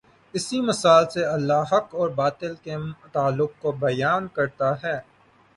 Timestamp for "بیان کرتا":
3.71-4.73